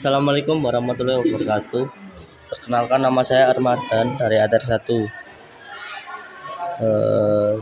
[0.00, 1.84] Assalamualaikum warahmatullahi wabarakatuh.
[2.48, 4.96] Perkenalkan nama saya Armadan dari ATR 1.
[6.80, 7.52] Eh,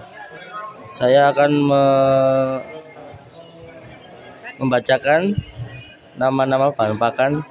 [0.87, 1.82] saya akan me
[4.62, 5.35] membacakan
[6.14, 7.43] nama-nama bahan pakan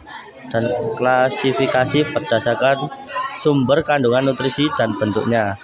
[0.56, 2.88] dan klasifikasi berdasarkan
[3.36, 5.60] sumber kandungan nutrisi dan bentuknya.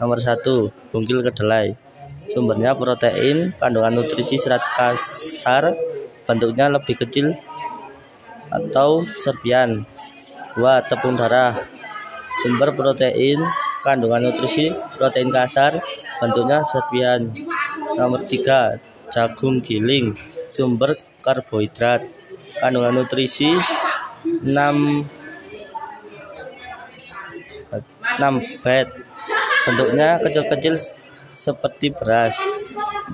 [0.00, 1.76] Nomor satu, bungkil kedelai.
[2.32, 5.76] Sumbernya protein, kandungan nutrisi serat kasar,
[6.24, 7.36] bentuknya lebih kecil
[8.48, 9.84] atau serpian.
[10.56, 10.88] 2.
[10.90, 11.54] Tepung darah.
[12.42, 13.42] Sumber protein,
[13.82, 15.82] kandungan nutrisi, protein kasar,
[16.22, 17.34] bentuknya serpian.
[17.98, 18.78] Nomor 3.
[19.10, 20.14] Jagung giling.
[20.54, 22.06] Sumber karbohidrat.
[22.58, 23.54] Kandungan nutrisi
[24.24, 24.46] 6
[28.18, 28.86] 6 bed.
[29.66, 30.74] Bentuknya kecil-kecil
[31.38, 32.38] seperti beras.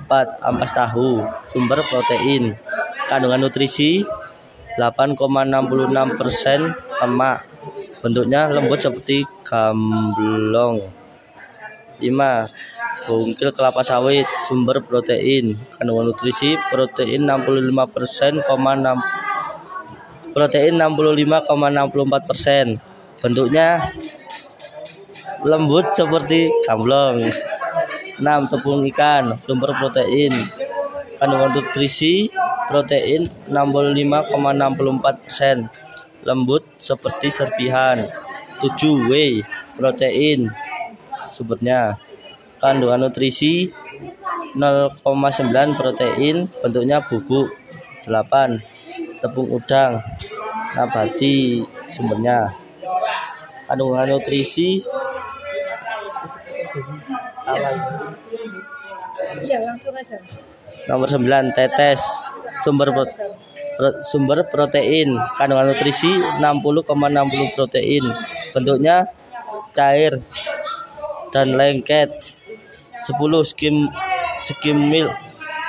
[0.09, 0.41] 4.
[0.41, 1.21] Ampas tahu.
[1.53, 2.57] Sumber protein.
[3.05, 4.01] Kandungan nutrisi
[4.77, 6.59] 8,66% persen
[7.01, 7.47] lemak.
[8.03, 10.83] Bentuknya lembut seperti gamblong.
[11.99, 12.05] 5.
[13.05, 22.25] Bungkil kelapa sawit, sumber protein, kandungan nutrisi protein 65%, 6 protein 65,64%.
[22.25, 22.81] persen
[23.21, 23.93] Bentuknya
[25.45, 27.21] lembut seperti gamblong.
[28.17, 28.51] 6.
[28.51, 30.33] Tepung ikan, sumber protein,
[31.21, 32.33] kandungan nutrisi
[32.67, 35.57] protein 65,64%, persen.
[36.25, 38.09] Lembut seperti serpihan.
[38.61, 39.45] 7 whey
[39.77, 40.49] protein.
[41.35, 41.99] Sumbernya
[42.57, 43.69] kandungan nutrisi
[44.55, 47.53] 0,9 protein bentuknya bubuk.
[48.07, 50.01] 8 tepung udang.
[50.73, 52.49] Nabati sumbernya.
[53.69, 54.81] Kandungan nutrisi
[59.45, 60.19] Iya, langsung aja.
[60.91, 62.01] nomor 9 tetes
[62.65, 62.89] sumber
[64.01, 66.09] sumber protein kandungan nutrisi
[66.41, 68.03] 60,60 protein.
[68.57, 69.05] Bentuknya
[69.77, 70.17] cair
[71.29, 72.09] dan lengket.
[73.05, 73.85] 10 skim
[74.41, 75.13] skim milk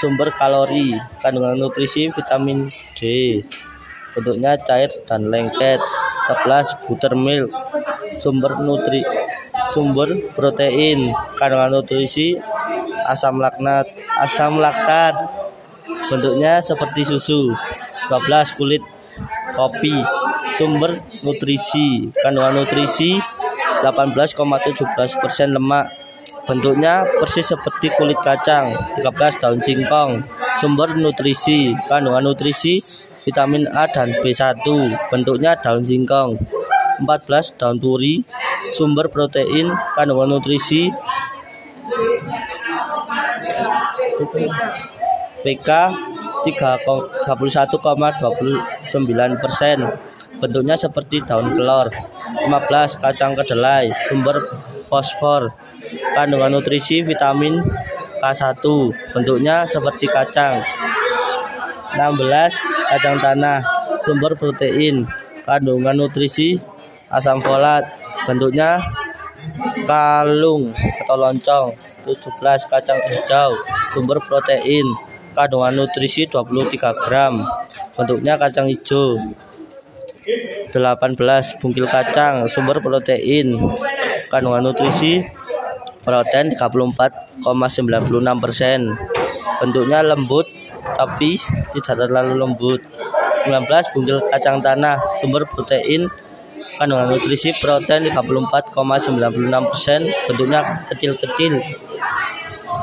[0.01, 3.01] sumber kalori kandungan nutrisi vitamin D.
[4.17, 5.85] Bentuknya cair dan lengket.
[6.49, 7.53] 11 buttermilk
[8.19, 9.05] sumber nutri
[9.71, 12.41] sumber protein kandungan nutrisi
[13.07, 13.87] asam laknat
[14.19, 15.15] asam laktat
[16.07, 17.55] bentuknya seperti susu
[18.11, 18.83] 12 kulit
[19.57, 19.95] kopi
[20.57, 23.21] sumber nutrisi kandungan nutrisi
[23.85, 25.87] 18,17% lemak.
[26.47, 30.23] Bentuknya persis seperti kulit kacang 13 daun singkong.
[30.63, 32.79] Sumber nutrisi kandungan nutrisi
[33.27, 34.63] vitamin A dan B1
[35.11, 36.39] bentuknya daun singkong
[37.03, 38.23] 14 daun puri.
[38.71, 40.91] Sumber protein kandungan nutrisi
[45.47, 45.71] PK
[46.43, 47.87] 31,29
[49.39, 49.79] persen.
[50.43, 54.43] Bentuknya seperti daun kelor 15 kacang kedelai sumber
[54.85, 55.55] fosfor
[56.13, 57.63] kandungan nutrisi vitamin
[58.21, 58.61] K1
[59.17, 60.61] bentuknya seperti kacang
[61.97, 62.21] 16
[62.91, 63.65] kacang tanah
[64.05, 65.09] sumber protein
[65.47, 66.61] kandungan nutrisi
[67.09, 67.87] asam folat.
[68.27, 68.83] Bentuknya
[69.87, 71.69] kalung atau loncong
[72.03, 72.35] 17
[72.67, 73.55] kacang hijau
[73.95, 74.85] sumber protein
[75.37, 77.45] kandungan nutrisi 23 gram.
[77.93, 79.37] Bentuknya kacang hijau.
[80.73, 83.61] 18 bungkil kacang sumber protein.
[84.33, 85.21] Kandungan nutrisi
[86.01, 87.45] protein 34,96
[88.41, 88.81] persen.
[89.61, 90.49] Bentuknya lembut
[90.97, 91.37] tapi
[91.77, 92.81] tidak terlalu lembut.
[93.45, 96.09] 19 bungkil kacang tanah sumber protein.
[96.81, 100.01] Kandungan nutrisi protein 34,96 persen.
[100.29, 101.86] Bentuknya kecil-kecil